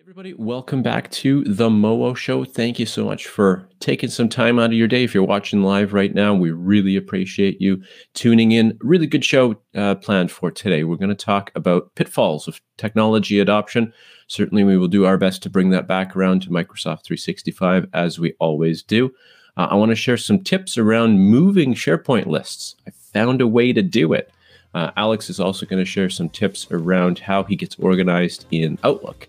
[0.00, 2.44] everybody, welcome back to the MOWO Show.
[2.44, 5.02] Thank you so much for taking some time out of your day.
[5.02, 7.82] If you're watching live right now, we really appreciate you
[8.14, 8.78] tuning in.
[8.80, 10.84] Really good show uh, planned for today.
[10.84, 13.92] We're going to talk about pitfalls of technology adoption.
[14.28, 18.20] Certainly, we will do our best to bring that back around to Microsoft 365 as
[18.20, 19.12] we always do.
[19.56, 22.76] Uh, I want to share some tips around moving SharePoint lists.
[22.86, 24.30] I found a way to do it.
[24.74, 28.78] Uh, Alex is also going to share some tips around how he gets organized in
[28.84, 29.28] Outlook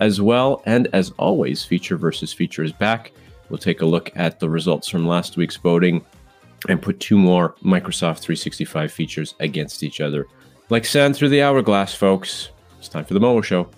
[0.00, 0.62] as well.
[0.66, 3.12] And as always, feature versus feature is back.
[3.48, 6.04] We'll take a look at the results from last week's voting
[6.68, 10.26] and put two more Microsoft 365 features against each other.
[10.70, 12.50] Like sand through the hourglass, folks.
[12.78, 13.70] It's time for the MOWO Show.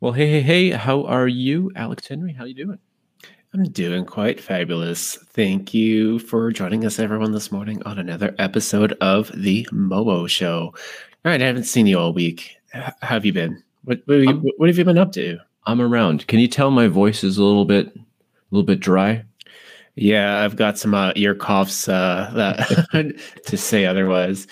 [0.00, 2.32] Well, hey, hey, hey, how are you, Alex Henry?
[2.32, 2.78] How you doing?
[3.54, 5.14] I'm doing quite fabulous.
[5.14, 10.74] Thank you for joining us, everyone, this morning on another episode of the MOWO Show.
[11.24, 12.56] All right, I haven't seen you all week.
[12.72, 13.62] How have you been?
[13.84, 15.38] What what have you, what have you been up to?
[15.66, 16.26] I'm around.
[16.26, 18.00] Can you tell my voice is a little bit, a
[18.50, 19.24] little bit dry?
[19.94, 23.14] Yeah, I've got some uh, ear coughs uh, that
[23.46, 24.46] to say otherwise.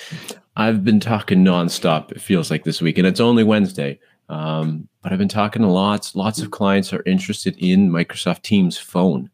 [0.56, 2.12] I've been talking nonstop.
[2.12, 3.98] It feels like this week, and it's only Wednesday.
[4.28, 6.14] Um, but I've been talking to lots.
[6.14, 9.30] Lots of clients are interested in Microsoft Teams Phone.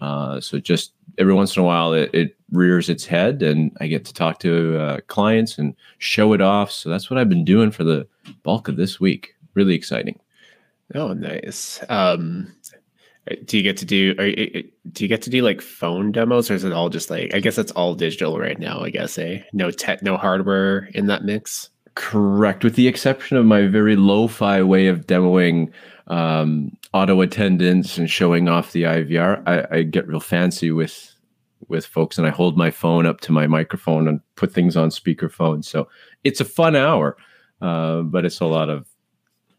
[0.00, 3.86] Uh, so just every once in a while, it, it, rears its head, and I
[3.86, 6.70] get to talk to uh, clients and show it off.
[6.70, 8.06] So that's what I've been doing for the
[8.42, 9.34] bulk of this week.
[9.54, 10.18] Really exciting.
[10.94, 11.82] Oh, nice.
[11.88, 12.54] Um,
[13.44, 14.14] do you get to do?
[14.18, 17.34] Are, do you get to do like phone demos, or is it all just like?
[17.34, 18.80] I guess it's all digital right now.
[18.80, 19.42] I guess, eh?
[19.52, 21.70] No tech, no hardware in that mix.
[21.94, 25.70] Correct, with the exception of my very lo-fi way of demoing
[26.08, 29.42] um, auto attendants and showing off the IVR.
[29.46, 31.13] I, I get real fancy with
[31.68, 34.90] with folks, and I hold my phone up to my microphone and put things on
[34.90, 35.64] speakerphone.
[35.64, 35.88] So
[36.22, 37.16] it's a fun hour,
[37.60, 38.86] uh, but it's a lot of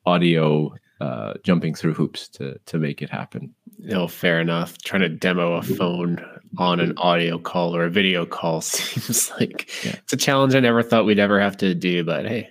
[0.06, 3.54] audio uh, jumping through hoops to to make it happen.
[3.80, 4.78] No, fair enough.
[4.80, 6.24] Trying to demo a phone
[6.58, 9.96] on an audio call or a video call seems like yeah.
[9.96, 12.04] it's a challenge I never thought we'd ever have to do.
[12.04, 12.50] But hey,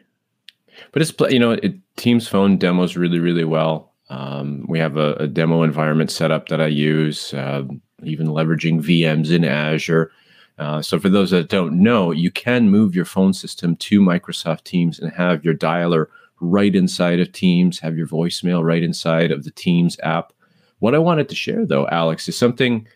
[0.92, 3.94] but it's you know it, Teams phone demos really really well.
[4.10, 7.62] Um, we have a, a, demo environment set up that I use, uh,
[8.06, 10.10] even leveraging VMs in Azure.
[10.58, 14.64] Uh, so for those that don't know, you can move your phone system to Microsoft
[14.64, 16.06] Teams and have your dialer
[16.40, 20.32] right inside of Teams, have your voicemail right inside of the Teams app.
[20.78, 22.86] What I wanted to share, though, Alex, is something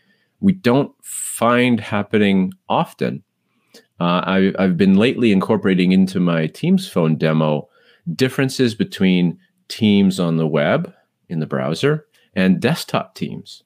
[0.40, 3.22] we don't find happening often.
[4.00, 7.68] Uh, I, I've been lately incorporating into my Teams phone demo
[8.14, 9.38] differences between
[9.68, 10.94] Teams on the web
[11.28, 13.64] in the browser and desktop Teams.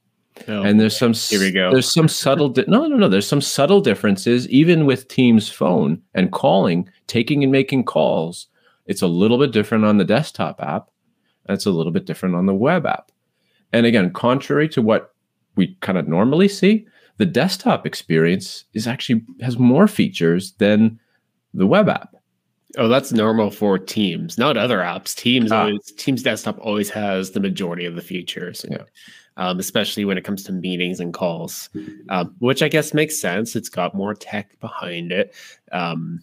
[0.48, 1.70] Oh, and there's some here we go.
[1.70, 3.08] There's some subtle di- no no no.
[3.08, 8.48] There's some subtle differences even with Teams phone and calling, taking and making calls.
[8.86, 10.88] It's a little bit different on the desktop app.
[11.46, 13.10] And it's a little bit different on the web app.
[13.72, 15.14] And again, contrary to what
[15.56, 16.86] we kind of normally see,
[17.18, 20.98] the desktop experience is actually has more features than
[21.54, 22.14] the web app.
[22.78, 25.14] Oh, that's normal for Teams, not other apps.
[25.14, 25.60] Teams ah.
[25.62, 28.64] always Teams desktop always has the majority of the features.
[28.70, 28.84] Yeah.
[29.38, 31.70] Um, especially when it comes to meetings and calls,
[32.10, 33.56] um, which I guess makes sense.
[33.56, 35.34] It's got more tech behind it,
[35.72, 36.22] um,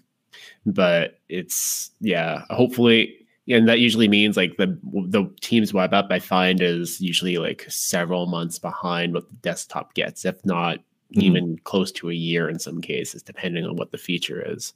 [0.66, 2.44] but it's yeah.
[2.52, 3.16] Hopefully,
[3.48, 7.66] and that usually means like the the Teams web app I find is usually like
[7.68, 11.22] several months behind what the desktop gets, if not mm-hmm.
[11.22, 14.74] even close to a year in some cases, depending on what the feature is.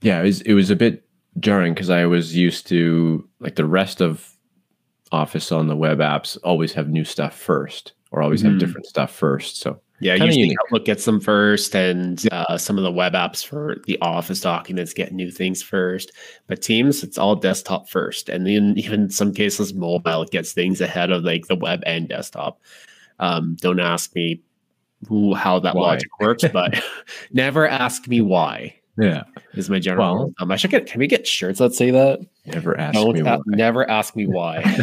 [0.00, 1.06] Yeah, it was, it was a bit
[1.40, 4.35] jarring because I was used to like the rest of
[5.12, 8.52] Office on the web apps always have new stuff first, or always mm-hmm.
[8.52, 9.58] have different stuff first.
[9.58, 10.58] So yeah, usually unique.
[10.66, 14.92] Outlook gets them first, and uh, some of the web apps for the Office documents
[14.92, 16.12] get new things first.
[16.48, 21.10] But Teams, it's all desktop first, and then even some cases, mobile gets things ahead
[21.10, 22.60] of like the web and desktop.
[23.20, 24.42] Um, don't ask me
[25.08, 25.82] who, how that why?
[25.82, 26.82] logic works, but
[27.32, 28.74] never ask me why.
[28.98, 29.24] Yeah,
[29.54, 30.16] is my general.
[30.16, 30.86] Well, um, I should get.
[30.86, 32.20] Can we get shirts that say that?
[32.46, 33.22] Never ask Don't me.
[33.22, 33.38] why.
[33.46, 34.62] Never ask me why.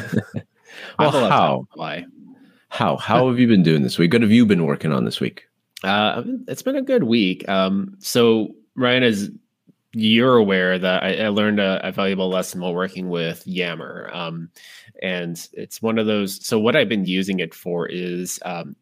[1.00, 1.68] well, how?
[1.74, 2.06] Why?
[2.70, 2.98] How?
[2.98, 4.14] How have you been doing this week?
[4.14, 5.46] What have you been working on this week?
[5.84, 7.48] Uh, it's been a good week.
[7.50, 9.32] Um, so Ryan, as
[9.94, 14.50] you're aware that I, I learned a, a, valuable lesson while working with Yammer, um,
[15.02, 16.44] and it's one of those.
[16.46, 18.76] So what I've been using it for is um,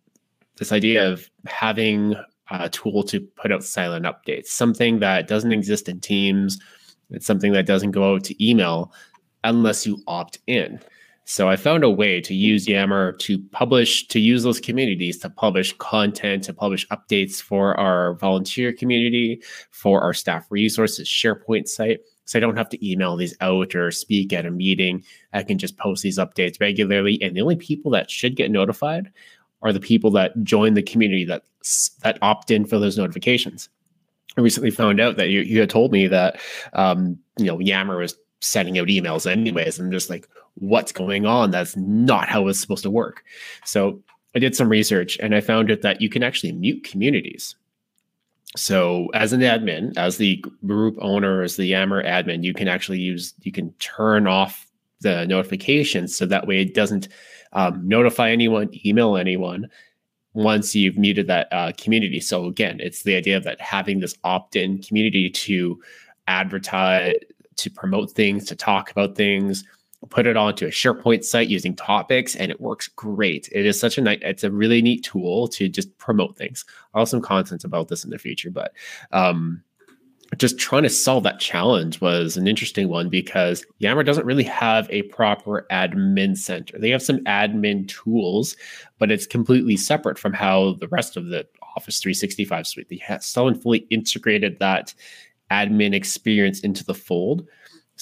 [0.57, 2.15] this idea of having
[2.51, 6.59] a tool to put out silent updates, something that doesn't exist in Teams.
[7.09, 8.93] It's something that doesn't go out to email
[9.43, 10.79] unless you opt in.
[11.25, 15.29] So I found a way to use Yammer to publish, to use those communities to
[15.29, 22.01] publish content, to publish updates for our volunteer community, for our staff resources SharePoint site.
[22.25, 25.03] So I don't have to email these out or speak at a meeting.
[25.33, 27.21] I can just post these updates regularly.
[27.21, 29.11] And the only people that should get notified
[29.61, 31.43] are the people that join the community that
[32.03, 33.69] that opt in for those notifications.
[34.37, 36.39] I recently found out that you, you had told me that
[36.73, 39.79] um, you know Yammer was sending out emails anyways.
[39.79, 41.51] I'm just like, what's going on?
[41.51, 43.23] That's not how it's supposed to work.
[43.65, 44.01] So
[44.35, 47.55] I did some research and I found out that you can actually mute communities.
[48.55, 52.99] So as an admin, as the group owner, as the Yammer admin, you can actually
[52.99, 54.67] use, you can turn off
[55.01, 57.07] the notifications so that way it doesn't
[57.53, 59.69] um, notify anyone, email anyone
[60.33, 62.19] once you've muted that uh, community.
[62.19, 65.81] So again, it's the idea of that having this opt-in community to
[66.27, 67.15] advertise,
[67.57, 69.63] to promote things, to talk about things,
[70.09, 73.49] put it onto a SharePoint site using topics, and it works great.
[73.51, 76.65] It is such a nice, it's a really neat tool to just promote things.
[76.93, 78.73] I'll some content about this in the future, but
[79.11, 79.61] um,
[80.37, 84.87] just trying to solve that challenge was an interesting one because Yammer doesn't really have
[84.89, 86.79] a proper admin center.
[86.79, 88.55] They have some admin tools,
[88.97, 91.45] but it's completely separate from how the rest of the
[91.75, 92.89] Office 365 suite.
[92.89, 94.93] They haven't fully integrated that
[95.51, 97.47] admin experience into the fold.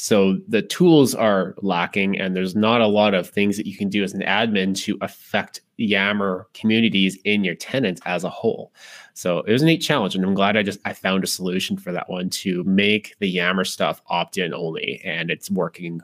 [0.02, 3.90] So the tools are lacking, and there's not a lot of things that you can
[3.90, 8.74] do as an admin to affect Yammer communities in your tenants as a whole.
[9.14, 11.76] So it was a neat challenge, and I'm glad I just I found a solution
[11.76, 16.00] for that one to make the Yammer stuff opt-in only, and it's working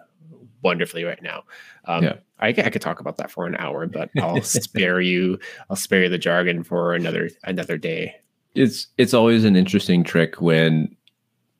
[0.62, 1.44] wonderfully right now.
[1.86, 2.16] Um, yeah.
[2.40, 5.40] I, I, could talk about that for an hour, but I'll spare you.
[5.70, 8.16] I'll spare you the jargon for another another day.
[8.56, 10.94] It's it's always an interesting trick when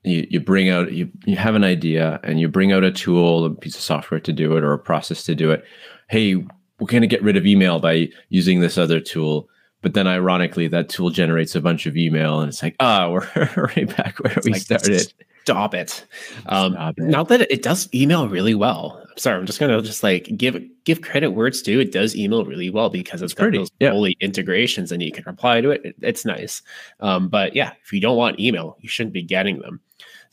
[0.06, 3.46] you, you bring out you, you have an idea and you bring out a tool
[3.46, 5.64] a piece of software to do it or a process to do it.
[6.10, 9.48] Hey we're going to get rid of email by using this other tool.
[9.82, 13.12] But then ironically that tool generates a bunch of email and it's like ah oh,
[13.36, 15.14] we're right back where it's we like, started
[15.46, 16.06] stop it
[16.48, 17.04] um stop it.
[17.04, 20.62] not that it does email really well I'm sorry i'm just gonna just like give
[20.84, 23.58] give credit where it's due it does email really well because it's, it's got pretty,
[23.60, 23.92] those yeah.
[23.92, 25.86] fully integrations and you can reply to it.
[25.86, 26.62] it it's nice
[27.00, 29.80] um but yeah if you don't want email you shouldn't be getting them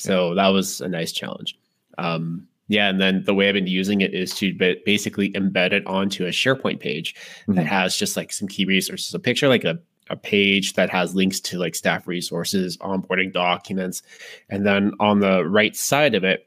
[0.03, 1.57] so that was a nice challenge.
[1.97, 4.53] Um, yeah, and then the way I've been using it is to
[4.85, 7.55] basically embed it onto a SharePoint page mm-hmm.
[7.55, 9.15] that has just like some key resources.
[9.15, 9.79] A picture like a,
[10.13, 14.03] a page that has links to like staff resources, onboarding documents,
[14.49, 16.47] and then on the right side of it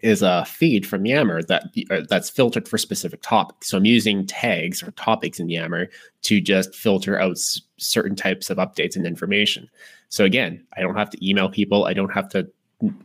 [0.00, 3.68] is a feed from Yammer that uh, that's filtered for specific topics.
[3.68, 5.88] So I'm using tags or topics in Yammer
[6.22, 9.68] to just filter out s- certain types of updates and information.
[10.08, 11.84] So again, I don't have to email people.
[11.84, 12.48] I don't have to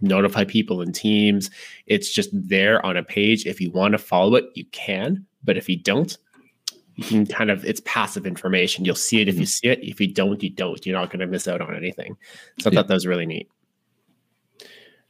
[0.01, 1.49] notify people in teams.
[1.87, 3.45] It's just there on a page.
[3.45, 5.25] If you want to follow it, you can.
[5.43, 6.15] But if you don't,
[6.95, 8.85] you can kind of it's passive information.
[8.85, 9.45] You'll see it if you mm-hmm.
[9.45, 9.79] see it.
[9.81, 10.85] If you don't, you don't.
[10.85, 12.15] You're not going to miss out on anything.
[12.59, 13.49] So I thought that was really neat.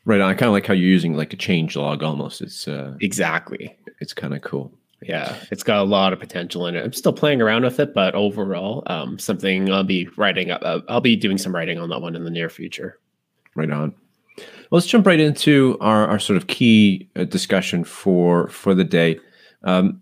[0.05, 0.29] Right on.
[0.29, 2.41] I kind of like how you're using like a change log almost.
[2.41, 3.77] It's uh exactly.
[3.99, 4.71] It's kind of cool.
[5.01, 6.83] Yeah, it's got a lot of potential in it.
[6.83, 10.61] I'm still playing around with it, but overall, um, something I'll be writing up.
[10.63, 12.99] Uh, I'll be doing some writing on that one in the near future.
[13.53, 13.93] Right on
[14.73, 19.19] let's jump right into our, our sort of key uh, discussion for for the day.
[19.63, 20.01] Um,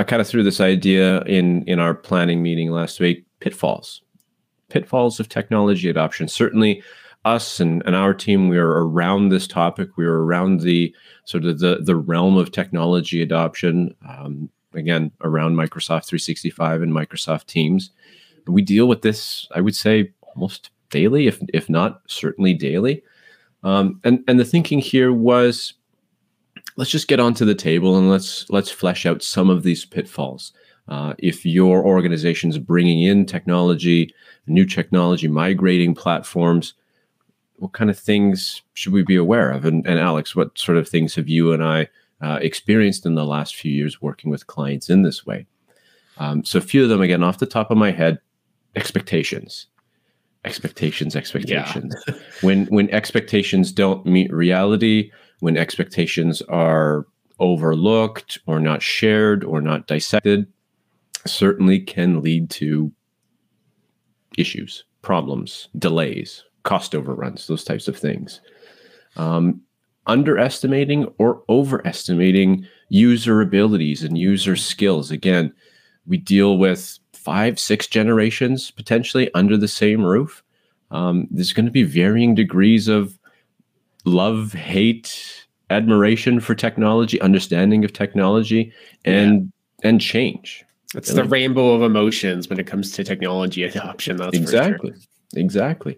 [0.00, 3.26] I kind of threw this idea in in our planning meeting last week.
[3.40, 4.00] Pitfalls,
[4.70, 6.26] pitfalls of technology adoption.
[6.26, 6.82] Certainly,
[7.26, 9.98] us and, and our team, we are around this topic.
[9.98, 10.94] We are around the
[11.26, 13.94] sort of the the realm of technology adoption.
[14.08, 17.90] Um, again, around Microsoft 365 and Microsoft Teams.
[18.46, 23.02] We deal with this, I would say, almost daily, if if not certainly daily.
[23.64, 25.74] Um, and and the thinking here was,
[26.76, 30.52] let's just get onto the table and let's let's flesh out some of these pitfalls.
[30.88, 34.12] Uh, if your organization's bringing in technology,
[34.46, 36.74] new technology, migrating platforms,
[37.56, 39.64] what kind of things should we be aware of?
[39.64, 41.88] And, and Alex, what sort of things have you and I
[42.20, 45.46] uh, experienced in the last few years working with clients in this way?
[46.18, 48.18] Um, so a few of them, again, off the top of my head,
[48.74, 49.66] expectations
[50.44, 52.14] expectations expectations yeah.
[52.40, 55.10] when when expectations don't meet reality
[55.40, 57.06] when expectations are
[57.38, 60.46] overlooked or not shared or not dissected
[61.26, 62.92] certainly can lead to
[64.38, 68.40] issues problems delays cost overruns those types of things
[69.16, 69.60] um,
[70.06, 75.52] underestimating or overestimating user abilities and user skills again
[76.06, 80.42] we deal with five, six generations potentially under the same roof.
[80.90, 83.18] Um, there's going to be varying degrees of
[84.04, 88.72] love, hate, admiration for technology, understanding of technology,
[89.04, 89.52] and
[89.82, 89.88] yeah.
[89.88, 90.64] and change.
[90.94, 94.16] It's the rainbow of emotions when it comes to technology adoption.
[94.16, 95.00] That's exactly, sure.
[95.36, 95.96] exactly.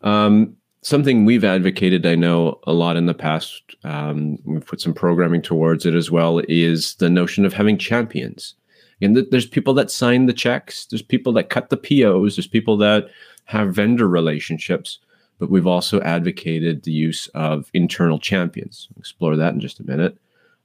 [0.00, 4.94] Um, something we've advocated, I know a lot in the past, um, we've put some
[4.94, 8.54] programming towards it as well, is the notion of having champions.
[9.00, 12.76] And there's people that sign the checks, there's people that cut the POs, there's people
[12.78, 13.08] that
[13.46, 14.98] have vendor relationships,
[15.42, 18.86] but we've also advocated the use of internal champions.
[18.94, 20.16] I'll explore that in just a minute.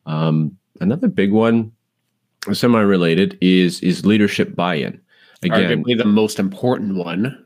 [0.06, 1.72] Um, another big one,
[2.54, 5.02] semi-related, is is leadership buy-in.
[5.42, 7.44] Again, arguably the most important one.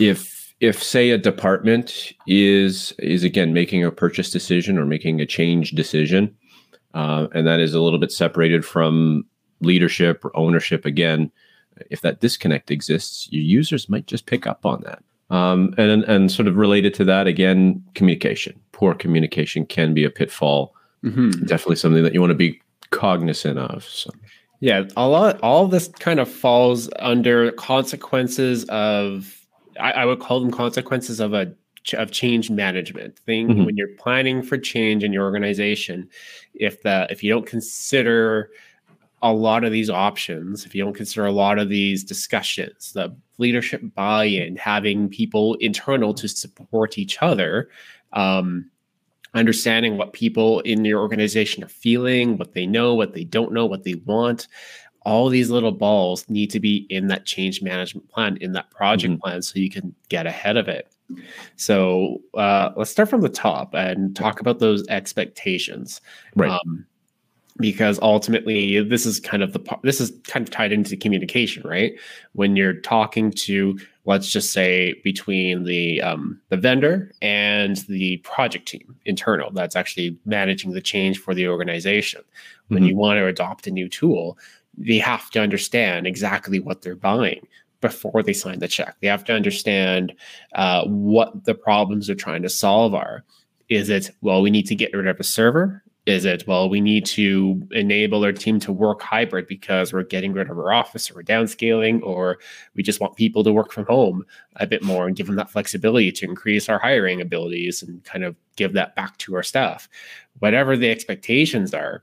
[0.00, 5.26] If if say a department is is again making a purchase decision or making a
[5.26, 6.36] change decision,
[6.94, 9.24] uh, and that is a little bit separated from
[9.60, 11.30] leadership or ownership, again,
[11.90, 15.04] if that disconnect exists, your users might just pick up on that.
[15.32, 18.60] Um, and and sort of related to that, again, communication.
[18.72, 20.74] Poor communication can be a pitfall.
[21.02, 21.46] Mm-hmm.
[21.46, 22.60] Definitely something that you want to be
[22.90, 23.82] cognizant of.
[23.84, 24.10] So.
[24.60, 25.40] Yeah, a lot.
[25.40, 29.38] All this kind of falls under consequences of.
[29.80, 31.54] I, I would call them consequences of a
[31.94, 33.64] of change management thing mm-hmm.
[33.64, 36.08] when you're planning for change in your organization.
[36.54, 38.50] If the if you don't consider
[39.22, 43.14] a lot of these options, if you don't consider a lot of these discussions, the
[43.38, 47.70] leadership buy-in, having people internal to support each other,
[48.12, 48.68] um,
[49.34, 53.64] understanding what people in your organization are feeling, what they know, what they don't know,
[53.64, 54.48] what they want.
[55.04, 59.14] All these little balls need to be in that change management plan, in that project
[59.14, 59.20] mm-hmm.
[59.20, 60.92] plan, so you can get ahead of it.
[61.56, 66.00] So uh, let's start from the top and talk about those expectations.
[66.36, 66.50] Right.
[66.50, 66.86] Um,
[67.58, 71.94] because ultimately this is kind of the this is kind of tied into communication right?
[72.32, 78.68] When you're talking to let's just say between the um, the vendor and the project
[78.68, 82.22] team internal that's actually managing the change for the organization.
[82.68, 82.88] When mm-hmm.
[82.88, 84.38] you want to adopt a new tool
[84.76, 87.46] they have to understand exactly what they're buying
[87.80, 88.96] before they sign the check.
[89.00, 90.14] They have to understand
[90.54, 93.24] uh, what the problems they're trying to solve are.
[93.68, 96.46] Is it well we need to get rid of a server is it?
[96.46, 100.58] Well we need to enable our team to work hybrid because we're getting rid of
[100.58, 102.38] our office or we're downscaling or
[102.74, 104.24] we just want people to work from home
[104.56, 108.24] a bit more and give them that flexibility to increase our hiring abilities and kind
[108.24, 109.88] of give that back to our staff.
[110.40, 112.02] Whatever the expectations are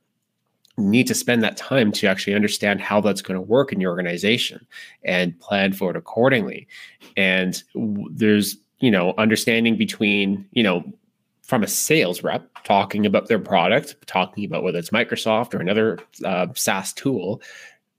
[0.79, 3.91] need to spend that time to actually understand how that's going to work in your
[3.91, 4.65] organization
[5.03, 6.67] and plan for it accordingly.
[7.17, 7.61] And
[8.11, 10.83] there's you know understanding between you know
[11.49, 15.97] from a sales rep talking about their product, talking about whether it's Microsoft or another
[16.23, 17.41] uh, SaaS tool,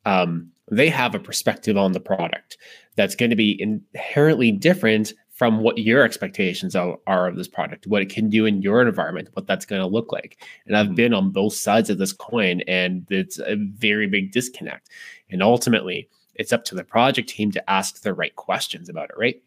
[0.06, 2.56] um, they have a perspective on the product
[2.94, 7.88] that's going to be inherently different from what your expectations are, are of this product,
[7.88, 10.40] what it can do in your environment, what that's going to look like.
[10.66, 14.90] And I've been on both sides of this coin, and it's a very big disconnect.
[15.28, 19.18] And ultimately, it's up to the project team to ask the right questions about it,
[19.18, 19.42] right?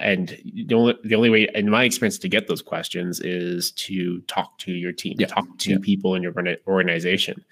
[0.00, 4.20] And the only, the only way in my experience to get those questions is to
[4.22, 5.26] talk to your team yeah.
[5.26, 5.78] talk to yeah.
[5.82, 6.34] people in your
[6.66, 7.44] organization.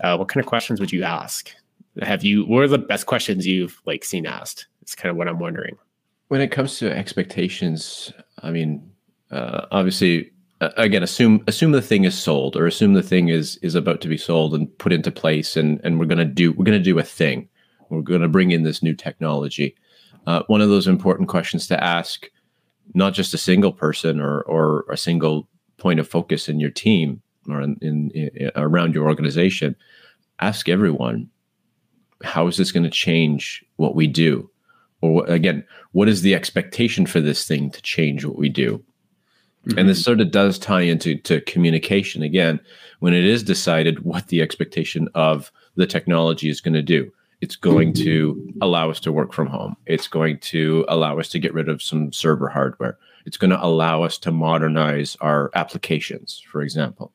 [0.00, 1.52] Uh, what kind of questions would you ask?
[2.02, 4.66] Have you what are the best questions you've like seen asked?
[4.82, 5.76] It's kind of what i'm wondering.
[6.28, 8.90] When it comes to expectations i mean
[9.30, 10.30] uh, obviously
[10.60, 14.00] uh, again assume assume the thing is sold or assume the thing is is about
[14.00, 16.78] to be sold and put into place and and we're going to do we're going
[16.78, 17.48] to do a thing.
[17.90, 19.76] We're going to bring in this new technology
[20.26, 22.28] uh, one of those important questions to ask,
[22.94, 27.20] not just a single person or or a single point of focus in your team
[27.48, 29.76] or in, in, in around your organization.
[30.40, 31.28] Ask everyone,
[32.22, 34.50] how is this going to change what we do?
[35.00, 38.82] Or again, what is the expectation for this thing to change what we do?
[39.66, 39.78] Mm-hmm.
[39.78, 42.60] And this sort of does tie into to communication again
[43.00, 47.10] when it is decided what the expectation of the technology is going to do.
[47.44, 49.76] It's going to allow us to work from home.
[49.84, 52.96] It's going to allow us to get rid of some server hardware.
[53.26, 57.12] It's going to allow us to modernize our applications, for example.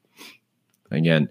[0.92, 1.30] Again,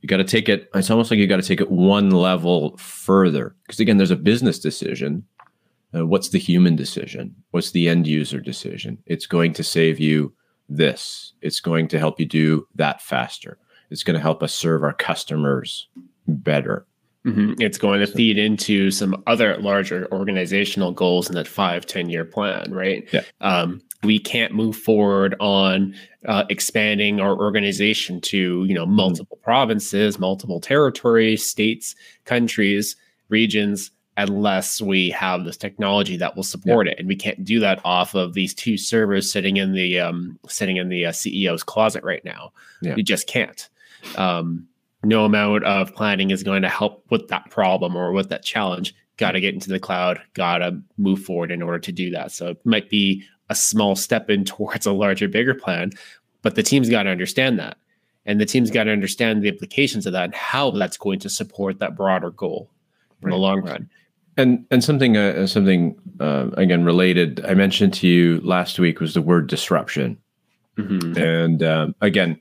[0.00, 2.74] you got to take it, it's almost like you got to take it one level
[2.78, 3.54] further.
[3.66, 5.26] Because again, there's a business decision.
[5.94, 7.34] Uh, what's the human decision?
[7.50, 8.96] What's the end user decision?
[9.04, 10.32] It's going to save you
[10.70, 11.34] this.
[11.42, 13.58] It's going to help you do that faster.
[13.90, 15.88] It's going to help us serve our customers
[16.26, 16.86] better.
[17.28, 17.60] Mm-hmm.
[17.60, 22.24] It's going to feed into some other larger organizational goals in that five, 10 year
[22.24, 23.06] plan, right?
[23.12, 23.22] Yeah.
[23.40, 25.94] Um, we can't move forward on
[26.26, 28.94] uh, expanding our organization to, you know, mm-hmm.
[28.94, 29.44] multiple mm-hmm.
[29.44, 31.94] provinces, multiple territories, states,
[32.24, 32.96] countries,
[33.28, 36.92] regions, unless we have this technology that will support yeah.
[36.92, 36.98] it.
[36.98, 40.76] And we can't do that off of these two servers sitting in the um, sitting
[40.76, 42.52] in the uh, CEO's closet right now.
[42.82, 42.94] Yeah.
[42.94, 43.68] We just can't.
[44.16, 44.68] Um,
[45.04, 48.94] no amount of planning is going to help with that problem or with that challenge.
[49.16, 52.32] Got to get into the cloud, got to move forward in order to do that.
[52.32, 55.90] So it might be a small step in towards a larger, bigger plan.
[56.42, 57.78] But the team's got to understand that.
[58.26, 61.30] And the team's got to understand the implications of that and how that's going to
[61.30, 62.70] support that broader goal
[63.22, 63.32] in right.
[63.32, 63.88] the long run.
[64.36, 69.14] And and something uh, something uh, again related I mentioned to you last week was
[69.14, 70.18] the word disruption.
[70.76, 71.18] Mm-hmm.
[71.18, 72.40] And um, again,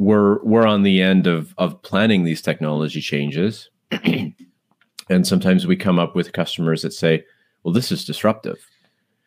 [0.00, 3.68] we're we're on the end of of planning these technology changes,
[5.10, 7.22] and sometimes we come up with customers that say,
[7.62, 8.66] "Well, this is disruptive.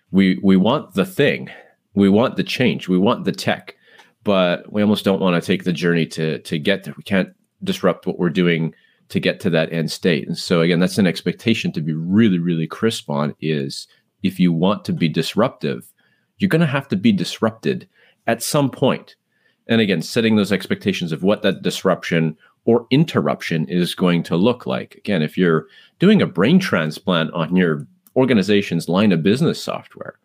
[0.09, 1.51] We we want the thing,
[1.93, 3.75] we want the change, we want the tech,
[4.23, 6.95] but we almost don't want to take the journey to to get there.
[6.97, 7.29] We can't
[7.63, 8.73] disrupt what we're doing."
[9.09, 10.25] to get to that end state.
[10.25, 13.85] And so again, that's an expectation to be really, really crisp on is
[14.23, 15.91] if you want to be disruptive,
[16.37, 17.87] you're going to have to be disrupted
[18.25, 19.17] at some point.
[19.67, 24.65] And again, setting those expectations of what that disruption or interruption is going to look
[24.65, 24.95] like.
[24.95, 25.67] Again, if you're
[25.99, 30.17] doing a brain transplant on your organization's line of business software,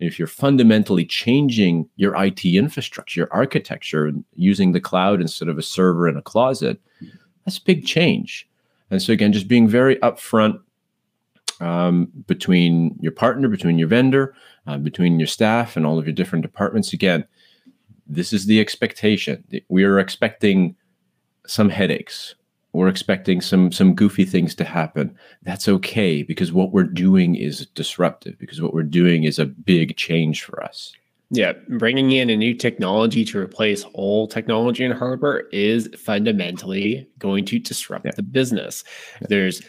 [0.00, 5.62] if you're fundamentally changing your IT infrastructure, your architecture, using the cloud instead of a
[5.62, 6.80] server in a closet,
[7.44, 8.48] that's a big change.
[8.90, 10.60] And so again, just being very upfront
[11.60, 14.34] um, between your partner, between your vendor,
[14.66, 16.92] uh, between your staff, and all of your different departments.
[16.92, 17.24] Again,
[18.06, 19.44] this is the expectation.
[19.68, 20.76] We are expecting
[21.46, 22.34] some headaches.
[22.72, 25.16] We're expecting some some goofy things to happen.
[25.42, 28.38] That's okay because what we're doing is disruptive.
[28.38, 30.92] Because what we're doing is a big change for us.
[31.30, 37.44] Yeah, bringing in a new technology to replace old technology and hardware is fundamentally going
[37.46, 38.12] to disrupt yeah.
[38.14, 38.84] the business.
[39.20, 39.26] Yeah.
[39.30, 39.62] There's,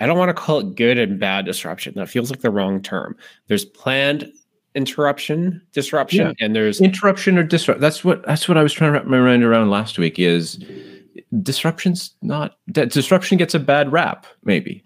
[0.00, 1.94] I don't want to call it good and bad disruption.
[1.96, 3.16] That feels like the wrong term.
[3.46, 4.30] There's planned
[4.76, 6.44] interruption, disruption, yeah.
[6.44, 7.80] and there's interruption or disrupt.
[7.80, 10.18] That's what that's what I was trying to wrap my mind around last week.
[10.18, 10.62] Is
[11.42, 14.84] disruption's not disruption gets a bad rap, maybe.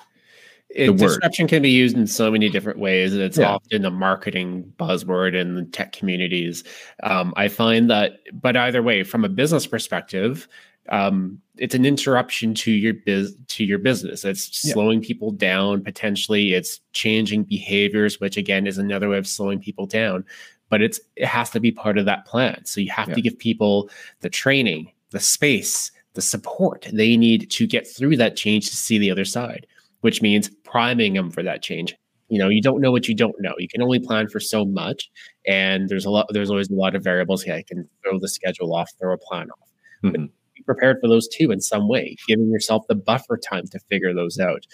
[0.72, 3.12] It, disruption can be used in so many different ways.
[3.12, 3.54] And it's yeah.
[3.54, 6.62] often a marketing buzzword in the tech communities.
[7.02, 10.46] Um, I find that, but either way, from a business perspective,
[10.90, 14.24] um, it's an interruption to your biz to your business.
[14.24, 14.72] It's yeah.
[14.72, 16.54] slowing people down potentially.
[16.54, 20.24] It's changing behaviors, which again is another way of slowing people down.
[20.68, 22.64] But it's it has to be part of that plan.
[22.64, 23.14] So you have yeah.
[23.14, 28.36] to give people the training, the space, the support they need to get through that
[28.36, 29.66] change to see the other side
[30.00, 31.96] which means priming them for that change.
[32.28, 33.54] You know, you don't know what you don't know.
[33.58, 35.10] You can only plan for so much,
[35.46, 36.26] and there's a lot.
[36.30, 37.44] There's always a lot of variables.
[37.44, 39.68] Yeah, I can throw the schedule off, throw a plan off.
[40.04, 40.26] Mm-hmm.
[40.60, 44.14] Be prepared for those too in some way, giving yourself the buffer time to figure
[44.14, 44.66] those out.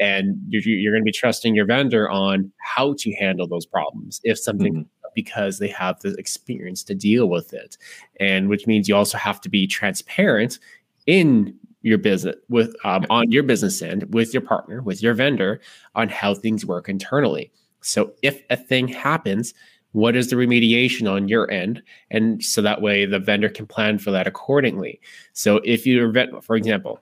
[0.00, 4.20] And you're, you're going to be trusting your vendor on how to handle those problems
[4.24, 5.08] if something mm-hmm.
[5.14, 7.76] because they have the experience to deal with it.
[8.18, 10.58] And which means you also have to be transparent
[11.06, 11.54] in
[11.84, 15.60] your business with um, on your business end with your partner with your vendor
[15.94, 17.52] on how things work internally
[17.82, 19.52] so if a thing happens
[19.94, 21.80] what is the remediation on your end?
[22.10, 25.00] And so that way the vendor can plan for that accordingly.
[25.34, 27.00] So if you for example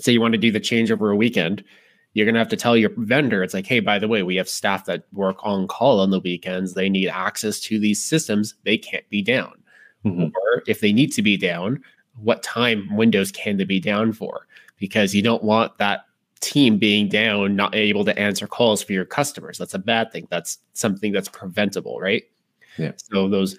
[0.00, 1.62] say you want to do the change over a weekend
[2.14, 4.36] you're going to have to tell your vendor it's like hey by the way we
[4.36, 6.74] have staff that work on call on the weekends.
[6.74, 8.54] They need access to these systems.
[8.64, 9.52] They can't be down.
[10.04, 10.24] Mm-hmm.
[10.24, 11.82] or if they need to be down
[12.20, 14.46] what time windows can they be down for?
[14.78, 16.04] Because you don't want that
[16.40, 19.58] team being down not able to answer calls for your customers.
[19.58, 20.26] That's a bad thing.
[20.30, 22.24] That's something that's preventable right?
[22.78, 22.92] Yeah.
[22.96, 23.56] So those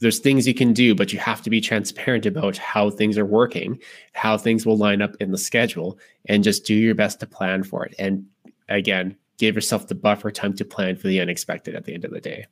[0.00, 3.26] there's things you can do but you have to be transparent about how things are
[3.26, 3.78] working
[4.12, 7.62] how things will line up in the schedule and just do your best to plan
[7.62, 7.94] for it.
[7.98, 8.26] And
[8.68, 12.10] again give yourself the buffer time to plan for the unexpected at the end of
[12.10, 12.46] the day.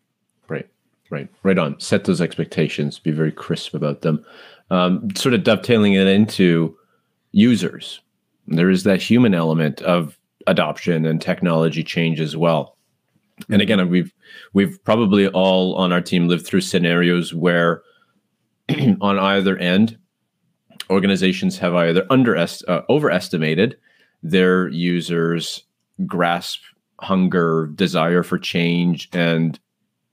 [0.49, 0.67] Right.
[1.11, 1.29] Right.
[1.43, 1.79] Right on.
[1.79, 2.99] Set those expectations.
[2.99, 4.25] Be very crisp about them.
[4.71, 6.77] Um, sort of dovetailing it into
[7.33, 8.01] users.
[8.49, 12.77] There is that human element of adoption and technology change as well.
[13.51, 14.13] And again, we've
[14.53, 17.83] we've probably all on our team lived through scenarios where,
[19.01, 19.97] on either end,
[20.91, 23.77] organizations have either underest uh, overestimated
[24.23, 25.63] their users'
[26.07, 26.61] grasp,
[27.01, 29.61] hunger, desire for change, and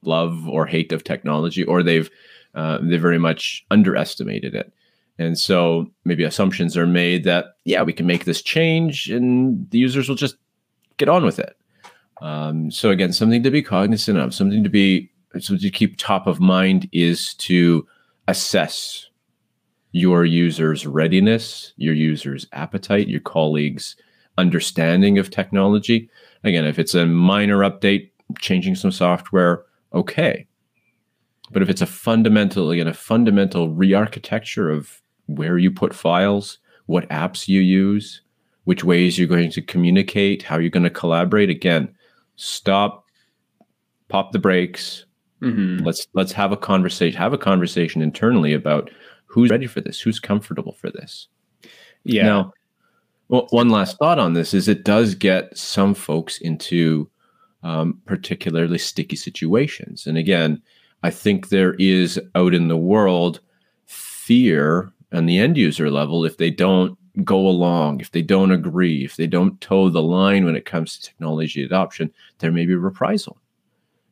[0.03, 2.09] love or hate of technology, or they've
[2.53, 4.71] uh, they very much underestimated it.
[5.17, 9.77] And so maybe assumptions are made that, yeah, we can make this change and the
[9.77, 10.35] users will just
[10.97, 11.55] get on with it.
[12.21, 16.27] Um, so again, something to be cognizant of, something to be, so to keep top
[16.27, 17.87] of mind is to
[18.27, 19.09] assess
[19.91, 23.95] your users' readiness, your users' appetite, your colleagues'
[24.37, 26.09] understanding of technology.
[26.43, 30.47] Again, if it's a minor update, changing some software, okay.
[31.51, 37.09] But if it's a fundamental, again, a fundamental re-architecture of where you put files, what
[37.09, 38.21] apps you use,
[38.65, 41.93] which ways you're going to communicate, how you're going to collaborate, again,
[42.35, 43.05] stop,
[44.09, 45.05] pop the brakes,
[45.41, 45.85] Mm-hmm.
[45.85, 47.17] Let's let's have a conversation.
[47.17, 48.89] Have a conversation internally about
[49.25, 51.27] who's ready for this, who's comfortable for this.
[52.03, 52.23] Yeah.
[52.23, 52.53] Now,
[53.27, 57.09] well, one last thought on this is it does get some folks into
[57.63, 60.61] um, particularly sticky situations, and again,
[61.03, 63.41] I think there is out in the world
[63.85, 69.05] fear on the end user level if they don't go along, if they don't agree,
[69.05, 72.75] if they don't toe the line when it comes to technology adoption, there may be
[72.75, 73.37] reprisal.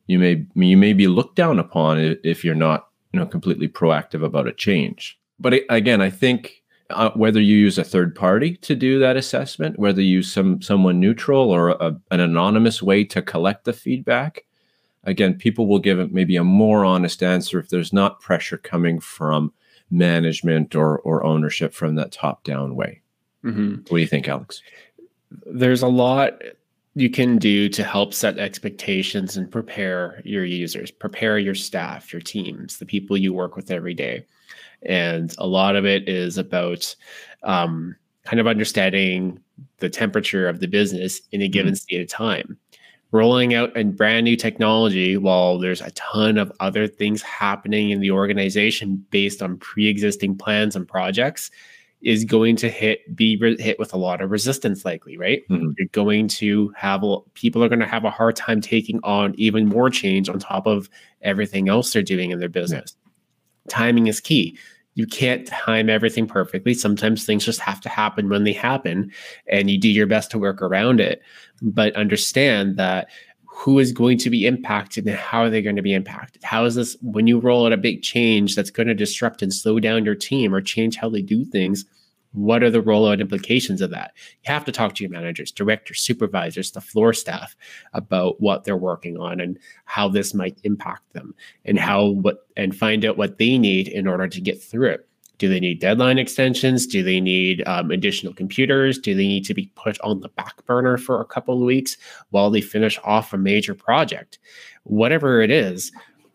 [0.06, 4.24] You may you may be looked down upon if you're not you know completely proactive
[4.24, 5.18] about a change.
[5.38, 9.78] But again, I think uh, whether you use a third party to do that assessment,
[9.78, 14.44] whether you use some someone neutral or a, an anonymous way to collect the feedback,
[15.04, 19.52] again, people will give maybe a more honest answer if there's not pressure coming from
[19.94, 23.00] management or or ownership from that top down way.
[23.44, 23.76] Mm-hmm.
[23.76, 24.62] What do you think, Alex?
[25.46, 26.42] There's a lot
[26.94, 32.22] you can do to help set expectations and prepare your users, prepare your staff, your
[32.22, 34.24] teams, the people you work with every day.
[34.82, 36.94] And a lot of it is about
[37.42, 39.40] um, kind of understanding
[39.78, 41.76] the temperature of the business in a given mm-hmm.
[41.76, 42.56] state of time.
[43.14, 48.00] Rolling out a brand new technology while there's a ton of other things happening in
[48.00, 51.48] the organization based on pre existing plans and projects
[52.02, 55.70] is going to hit be re- hit with a lot of resistance likely right mm-hmm.
[55.78, 59.32] you're going to have a, people are going to have a hard time taking on
[59.38, 60.90] even more change on top of
[61.22, 63.76] everything else they're doing in their business yeah.
[63.76, 64.58] timing is key
[64.94, 69.10] you can't time everything perfectly sometimes things just have to happen when they happen
[69.48, 71.20] and you do your best to work around it
[71.62, 73.08] but understand that
[73.54, 76.42] who is going to be impacted and how are they going to be impacted?
[76.42, 79.54] How is this when you roll out a big change that's going to disrupt and
[79.54, 81.84] slow down your team or change how they do things?
[82.34, 84.12] What are the rollout implications of that?
[84.44, 87.56] You have to talk to your managers, directors, supervisors, the floor staff
[87.92, 92.76] about what they're working on and how this might impact them and how what and
[92.76, 95.08] find out what they need in order to get through it.
[95.38, 96.86] Do they need deadline extensions?
[96.86, 98.98] Do they need um, additional computers?
[98.98, 101.96] Do they need to be put on the back burner for a couple of weeks
[102.30, 104.38] while they finish off a major project?
[104.84, 105.92] Whatever it is,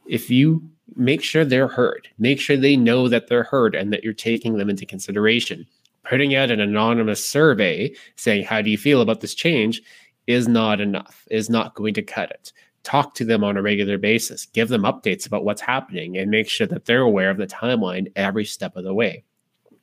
[0.08, 0.62] if you
[0.96, 4.58] make sure they're heard, make sure they know that they're heard and that you're taking
[4.58, 5.66] them into consideration.
[6.10, 9.82] Putting out an anonymous survey saying, How do you feel about this change?
[10.28, 12.52] is not enough, is not going to cut it
[12.84, 16.50] talk to them on a regular basis, give them updates about what's happening, and make
[16.50, 19.24] sure that they're aware of the timeline every step of the way.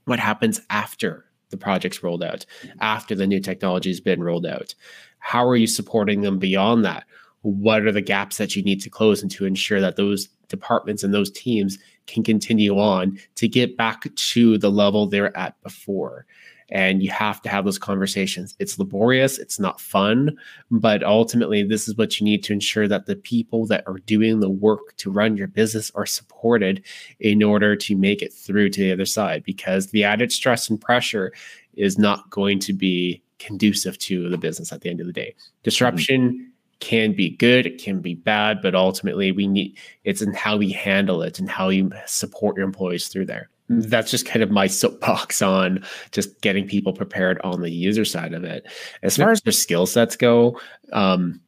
[0.05, 2.47] What happens after the project's rolled out,
[2.81, 4.75] after the new technology has been rolled out?
[5.19, 7.05] How are you supporting them beyond that?
[7.43, 11.05] What are the gaps that you need to close and to ensure that those departments
[11.05, 16.27] and those teams can continue on to get back to the level they're at before?
[16.69, 18.57] and you have to have those conversations.
[18.59, 20.37] It's laborious, it's not fun,
[20.71, 24.41] but ultimately, this is what you need to ensure that the people that are doing
[24.41, 26.85] the work to run your business are supported
[27.21, 30.81] in order to make it through to the other side because the added stress and
[30.81, 31.33] pressure
[31.75, 35.35] is not going to be conducive to the business at the end of the day.
[35.37, 35.63] Mm-hmm.
[35.63, 36.53] Disruption.
[36.81, 40.71] Can be good, it can be bad, but ultimately we need it's in how we
[40.71, 44.67] handle it and how you support your employees through there that's just kind of my
[44.67, 48.67] soapbox on just getting people prepared on the user side of it.
[49.03, 50.61] As far as their skill sets go,
[50.93, 51.41] um,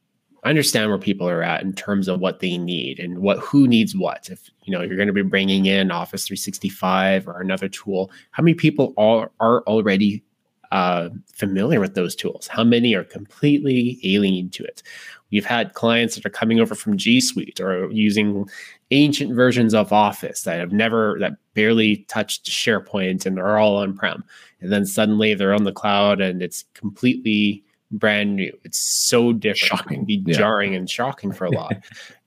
[0.43, 3.67] I understand where people are at in terms of what they need and what who
[3.67, 4.29] needs what.
[4.29, 8.43] If you know you're going to be bringing in Office 365 or another tool, how
[8.43, 10.23] many people are are already
[10.71, 12.47] uh, familiar with those tools?
[12.47, 14.81] How many are completely alien to it?
[15.31, 18.49] We've had clients that are coming over from G Suite or using
[18.91, 23.95] ancient versions of Office that have never, that barely touched SharePoint and are all on
[23.95, 24.23] prem.
[24.61, 28.55] And then suddenly they're on the cloud and it's completely brand new.
[28.63, 29.79] It's so different.
[29.79, 29.93] Shocking.
[29.93, 30.37] It can be yeah.
[30.37, 31.75] jarring and shocking for a lot.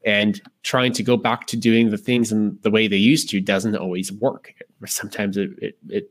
[0.05, 3.41] and trying to go back to doing the things in the way they used to
[3.41, 4.55] doesn't always work.
[4.87, 6.11] Sometimes it, it, it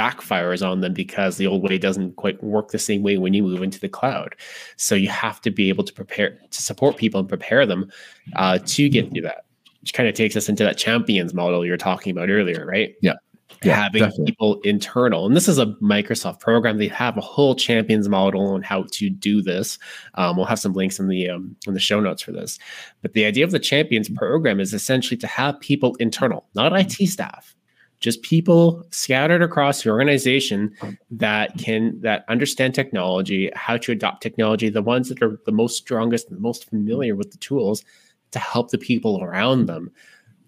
[0.00, 3.42] backfires on them because the old way doesn't quite work the same way when you
[3.42, 4.34] move into the cloud.
[4.76, 7.90] So you have to be able to prepare to support people and prepare them
[8.36, 9.44] uh, to get through that.
[9.82, 12.94] Which kind of takes us into that champions model you were talking about earlier, right?
[13.02, 13.14] Yeah.
[13.62, 14.26] Yeah, having definitely.
[14.26, 15.26] people internal.
[15.26, 16.78] And this is a Microsoft program.
[16.78, 19.78] They have a whole champions model on how to do this.
[20.14, 22.58] Um, we'll have some links in the um, in the show notes for this.
[23.02, 27.06] But the idea of the champions program is essentially to have people internal, not IT
[27.08, 27.54] staff,
[28.00, 30.74] just people scattered across the organization
[31.10, 35.76] that can that understand technology how to adopt technology the ones that are the most
[35.76, 37.84] strongest and the most familiar with the tools
[38.30, 39.90] to help the people around them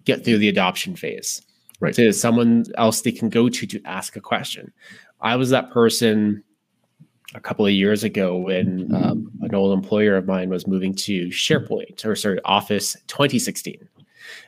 [0.05, 1.41] get through the adoption phase.
[1.79, 1.93] Right.
[1.95, 4.71] To someone else they can go to to ask a question.
[5.21, 6.43] I was that person
[7.35, 11.27] a couple of years ago when um, an old employer of mine was moving to
[11.27, 13.89] sharepoint or sorry office 2016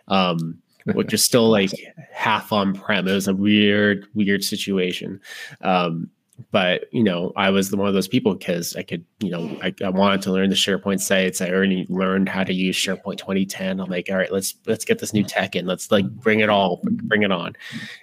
[0.07, 0.59] um,
[0.93, 1.71] which is still like
[2.11, 3.07] half on prem.
[3.07, 5.19] It was a weird, weird situation.
[5.61, 6.09] Um,
[6.51, 9.57] but you know, I was the one of those people because I could, you know,
[9.63, 11.39] I, I, wanted to learn the SharePoint sites.
[11.39, 13.79] I already learned how to use SharePoint 2010.
[13.79, 15.65] I'm like, all right, let's let's get this new tech in.
[15.65, 17.55] Let's like bring it all, bring it on.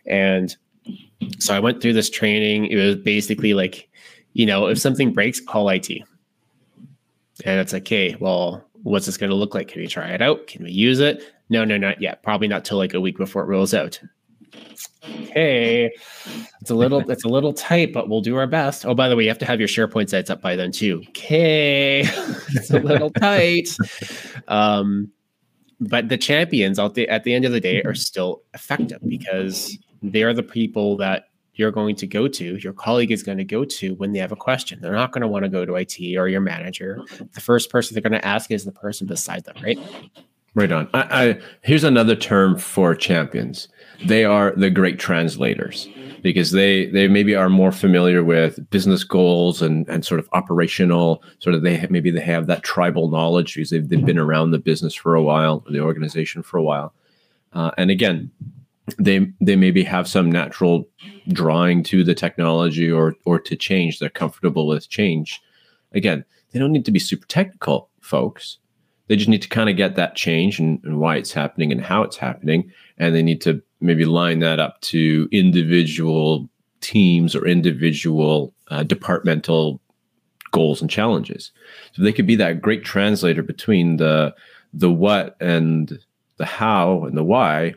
[0.07, 0.57] And
[1.39, 2.67] so I went through this training.
[2.67, 3.89] It was basically like,
[4.33, 5.91] you know, if something breaks, call IT.
[7.45, 9.69] And it's like, okay, well, what's this going to look like?
[9.69, 10.47] Can we try it out?
[10.47, 11.23] Can we use it?
[11.49, 12.23] No, no, not yet.
[12.23, 14.01] Probably not till like a week before it rolls out.
[15.05, 15.91] Okay,
[16.61, 18.87] it's a little it's a little tight, but we'll do our best.
[18.87, 21.03] Oh, by the way, you have to have your SharePoint sites up by then too.
[21.09, 22.01] Okay,
[22.51, 23.69] it's a little tight.
[24.47, 25.11] Um,
[25.81, 29.77] but the champions at the at the end of the day are still effective because
[30.03, 33.45] they are the people that you're going to go to, your colleague is going to
[33.45, 34.81] go to when they have a question.
[34.81, 37.01] They're not going to want to go to IT or your manager.
[37.33, 39.79] The first person they're going to ask is the person beside them, right?
[40.55, 40.89] Right on.
[40.93, 43.69] I, I, here's another term for champions.
[44.05, 45.89] They are the great translators
[46.23, 51.23] because they they maybe are more familiar with business goals and and sort of operational
[51.39, 54.51] sort of they have, maybe they have that tribal knowledge because they've, they've been around
[54.51, 56.93] the business for a while or the organization for a while.
[57.55, 58.31] Uh, and again,
[58.99, 60.89] they they maybe have some natural
[61.29, 63.99] drawing to the technology or or to change.
[63.99, 65.41] They're comfortable with change.
[65.93, 68.59] Again, they don't need to be super technical, folks
[69.13, 71.83] they just need to kind of get that change and, and why it's happening and
[71.83, 72.73] how it's happening.
[72.97, 76.49] And they need to maybe line that up to individual
[76.81, 79.83] teams or individual uh, departmental
[80.53, 81.51] goals and challenges.
[81.93, 84.35] So they could be that great translator between the
[84.73, 85.99] the what and
[86.39, 87.75] the how and the why,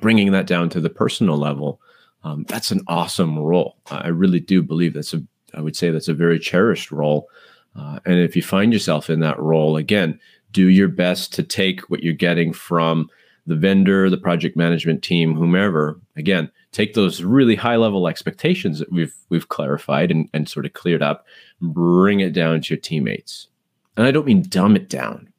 [0.00, 1.80] bringing that down to the personal level.
[2.24, 3.76] Um, that's an awesome role.
[3.90, 5.22] I really do believe that's a.
[5.54, 7.28] I would say that's a very cherished role.
[7.76, 10.18] Uh, and if you find yourself in that role again,
[10.52, 13.10] do your best to take what you're getting from
[13.46, 16.00] the vendor, the project management team, whomever.
[16.16, 20.72] Again, take those really high level expectations that we've we've clarified and, and sort of
[20.74, 21.26] cleared up,
[21.60, 23.48] bring it down to your teammates.
[23.96, 25.31] And I don't mean dumb it down.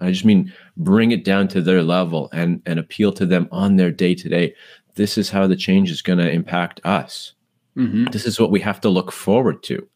[0.00, 3.76] I just mean bring it down to their level and and appeal to them on
[3.76, 4.54] their day to day.
[4.94, 7.32] This is how the change is going to impact us.
[7.76, 8.06] Mm-hmm.
[8.06, 9.86] This is what we have to look forward to.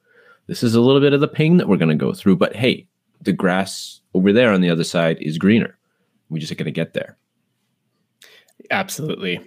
[0.47, 2.55] This is a little bit of the pain that we're going to go through, but
[2.55, 2.87] hey,
[3.21, 5.77] the grass over there on the other side is greener.
[6.29, 7.17] We just got to get there.
[8.71, 9.41] Absolutely.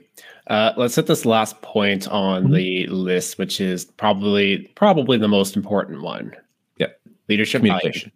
[0.48, 2.54] Uh, let's hit this last point on mm-hmm.
[2.54, 6.34] the list, which is probably probably the most important one.
[6.78, 6.88] Yeah,
[7.28, 8.12] leadership communication.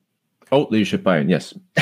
[0.52, 1.30] Oh, leadership buy-in.
[1.30, 1.54] Yes.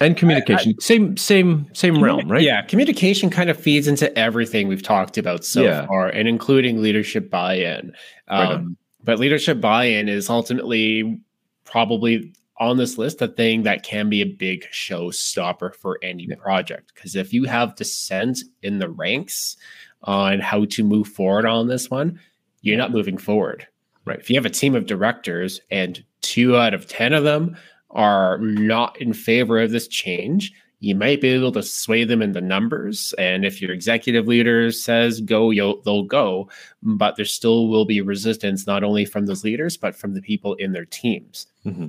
[0.00, 2.42] and communication, I, I, same same same realm, right?
[2.42, 5.86] Yeah, communication kind of feeds into everything we've talked about so yeah.
[5.86, 7.92] far, and including leadership buy-in.
[8.28, 11.20] Um, right but leadership buy-in is ultimately
[11.64, 16.36] probably on this list a thing that can be a big showstopper for any yeah.
[16.36, 16.92] project.
[16.94, 19.56] Because if you have dissent in the ranks
[20.02, 22.18] on how to move forward on this one,
[22.62, 23.66] you're not moving forward.
[24.04, 24.18] Right.
[24.18, 27.56] If you have a team of directors and two out of 10 of them
[27.90, 32.32] are not in favor of this change, you might be able to sway them in
[32.32, 33.14] the numbers.
[33.16, 35.52] And if your executive leader says go,
[35.84, 36.48] they'll go.
[36.82, 40.54] But there still will be resistance, not only from those leaders, but from the people
[40.54, 41.46] in their teams.
[41.64, 41.86] Mm-hmm.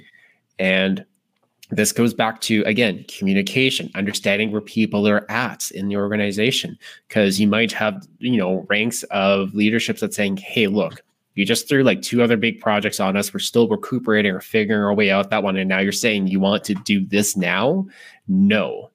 [0.59, 1.05] And
[1.71, 7.39] this goes back to again communication understanding where people are at in the organization because
[7.39, 11.01] you might have you know ranks of leaderships that saying hey look
[11.35, 13.33] you just threw like two other big projects on us.
[13.33, 16.39] We're still recuperating or figuring our way out that one and now you're saying you
[16.39, 17.85] want to do this now?
[18.27, 18.91] No.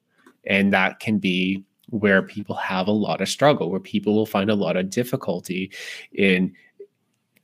[0.47, 4.49] And that can be where people have a lot of struggle where people will find
[4.49, 5.71] a lot of difficulty
[6.13, 6.53] in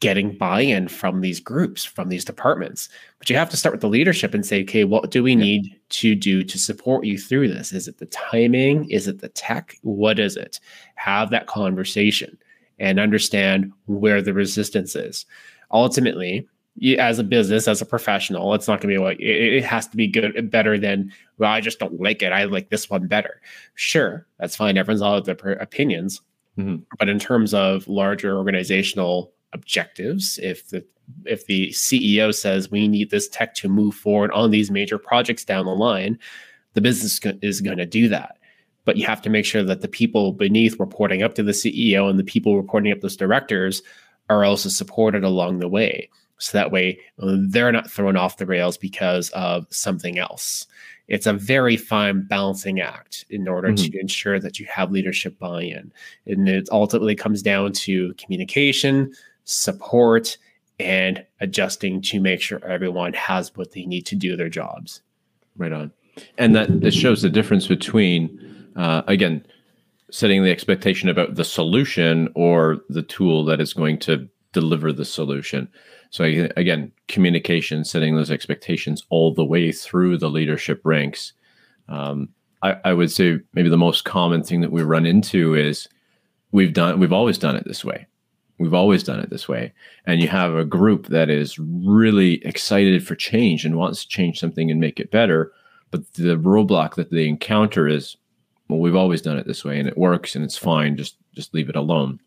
[0.00, 2.88] getting buy-in from these groups from these departments.
[3.18, 5.78] But you have to start with the leadership and say okay what do we need
[5.90, 7.72] to do to support you through this?
[7.72, 8.88] Is it the timing?
[8.90, 9.76] Is it the tech?
[9.82, 10.60] What is it?
[10.94, 12.38] Have that conversation
[12.78, 15.26] and understand where the resistance is.
[15.70, 16.46] Ultimately
[16.98, 19.96] as a business as a professional it's not going to be like it, has to
[19.96, 22.32] be good better than well i just don't like it.
[22.32, 23.40] I like this one better.
[23.74, 24.76] Sure that's fine.
[24.76, 26.20] Everyone's all their opinions.
[26.58, 26.84] Mm-hmm.
[26.98, 30.82] but in terms of larger organizational objectives if the
[31.26, 35.44] if the ceo says we need this tech to move forward on these major projects
[35.44, 36.18] down the line
[36.72, 38.35] the business is going to do that
[38.86, 42.08] but you have to make sure that the people beneath reporting up to the ceo
[42.08, 43.82] and the people reporting up those directors
[44.30, 48.78] are also supported along the way so that way they're not thrown off the rails
[48.78, 50.66] because of something else
[51.08, 53.92] it's a very fine balancing act in order mm-hmm.
[53.92, 55.92] to ensure that you have leadership buy-in
[56.26, 59.12] and it ultimately comes down to communication
[59.46, 60.36] support,
[60.78, 65.00] and adjusting to make sure everyone has what they need to do their jobs.
[65.56, 65.90] Right on.
[66.36, 69.44] And that, that shows the difference between, uh, again,
[70.10, 75.04] setting the expectation about the solution or the tool that is going to deliver the
[75.04, 75.68] solution.
[76.10, 76.24] So
[76.56, 81.32] again, communication, setting those expectations all the way through the leadership ranks.
[81.88, 82.28] Um,
[82.62, 85.88] I, I, would say maybe the most common thing that we run into is
[86.52, 88.06] we've done we've always done it this way.
[88.58, 89.72] We've always done it this way.
[90.06, 94.40] And you have a group that is really excited for change and wants to change
[94.40, 95.52] something and make it better.
[95.90, 98.16] But the roadblock that they encounter is,
[98.68, 100.96] well, we've always done it this way and it works and it's fine.
[100.96, 102.20] Just just leave it alone.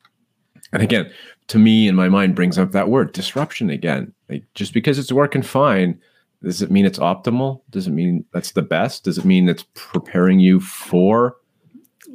[0.71, 1.11] And again,
[1.47, 4.13] to me in my mind brings up that word disruption again.
[4.29, 5.99] Like just because it's working fine,
[6.43, 7.61] does it mean it's optimal?
[7.69, 9.03] Does it mean that's the best?
[9.03, 11.35] Does it mean it's preparing you for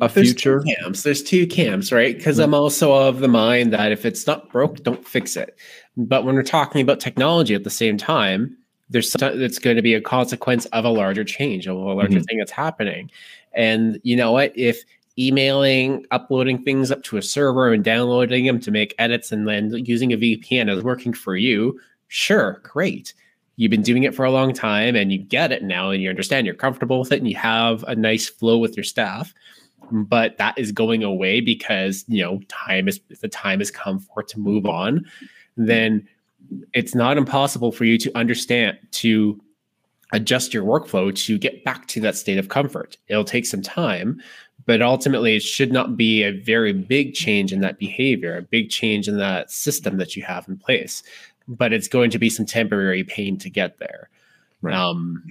[0.00, 0.60] a There's future?
[0.60, 1.02] Two camps.
[1.02, 2.16] There's two camps, right?
[2.16, 2.54] Because I'm mm-hmm.
[2.54, 5.58] also of the mind that if it's not broke, don't fix it.
[5.96, 8.56] But when we're talking about technology at the same time,
[8.90, 12.22] there's it's going to be a consequence of a larger change, of a larger mm-hmm.
[12.22, 13.10] thing that's happening.
[13.52, 14.52] And you know what?
[14.56, 14.82] If
[15.18, 19.70] emailing, uploading things up to a server and downloading them to make edits and then
[19.84, 23.14] using a VPN is working for you, sure, great.
[23.56, 26.10] You've been doing it for a long time and you get it now and you
[26.10, 29.32] understand you're comfortable with it and you have a nice flow with your staff.
[29.92, 34.20] But that is going away because, you know, time is the time has come for
[34.20, 35.04] it to move on.
[35.56, 36.08] Then
[36.72, 39.40] it's not impossible for you to understand to
[40.12, 42.96] adjust your workflow to get back to that state of comfort.
[43.08, 44.20] It'll take some time,
[44.66, 48.70] but ultimately it should not be a very big change in that behavior, a big
[48.70, 51.02] change in that system that you have in place.
[51.48, 54.08] But it's going to be some temporary pain to get there.
[54.62, 54.74] Right.
[54.74, 55.22] Um,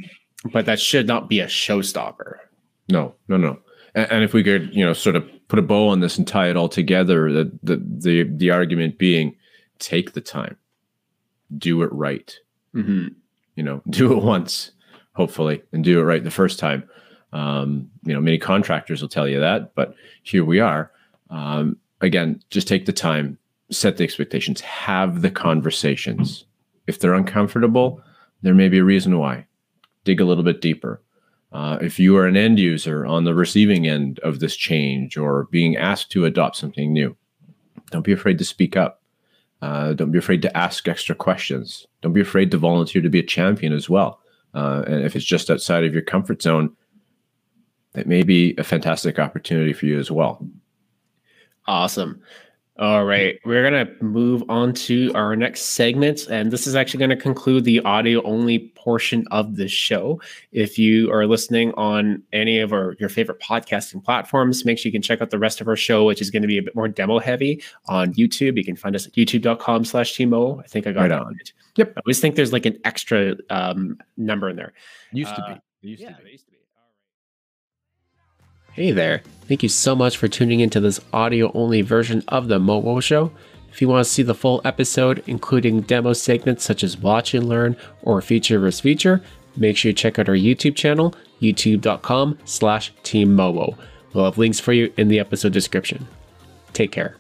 [0.52, 2.36] but that should not be a showstopper.
[2.90, 3.60] No, no, no.
[3.96, 6.28] And, and, if we could, you know, sort of put a bow on this and
[6.28, 9.36] tie it all together, the the the, the argument being,
[9.80, 10.58] take the time,
[11.58, 12.38] do it right.
[12.76, 13.10] Mm-hmm.
[13.56, 14.72] You know, do it once,
[15.14, 16.88] hopefully, and do it right the first time.
[17.32, 20.92] Um, you know, many contractors will tell you that, but here we are.
[21.30, 23.40] Um, again, just take the time,
[23.72, 26.46] set the expectations, have the conversations.
[26.86, 28.02] If they're uncomfortable,
[28.44, 29.48] there may be a reason why.
[30.04, 31.02] Dig a little bit deeper.
[31.54, 35.48] Uh, if you are an end user on the receiving end of this change or
[35.52, 37.16] being asked to adopt something new,
[37.92, 39.03] don't be afraid to speak up.
[39.64, 41.88] Uh, don't be afraid to ask extra questions.
[42.02, 44.20] Don't be afraid to volunteer to be a champion as well.
[44.54, 46.76] Uh, and if it's just outside of your comfort zone,
[47.94, 50.46] that may be a fantastic opportunity for you as well.
[51.66, 52.22] Awesome.
[52.80, 56.26] All right, we're going to move on to our next segment.
[56.28, 60.20] And this is actually going to conclude the audio only portion of the show.
[60.52, 64.92] If you are listening on any of our your favorite podcasting platforms, make sure you
[64.92, 66.76] can check out the rest of our show, which is going to be a bit
[66.76, 68.58] more demo heavy on YouTube.
[68.58, 70.60] You can find us at youtube.com slash Timo.
[70.60, 71.54] I think I got right on it.
[71.76, 71.94] Yep.
[71.96, 74.74] I always think there's like an extra um, number in there.
[75.12, 75.54] Used to be.
[75.54, 76.32] Uh, used yeah, to be.
[76.32, 76.58] Used to be.
[78.74, 79.22] Hey there.
[79.48, 83.32] Thank you so much for tuning into this audio only version of the MOWO Show.
[83.70, 87.48] If you want to see the full episode, including demo segments such as watch and
[87.48, 88.80] learn or feature vs.
[88.80, 89.22] feature,
[89.56, 94.74] make sure you check out our YouTube channel, youtube.com slash team We'll have links for
[94.74, 96.08] you in the episode description.
[96.74, 97.18] Take care.